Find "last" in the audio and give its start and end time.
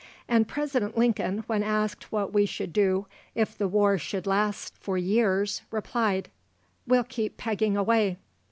4.25-4.75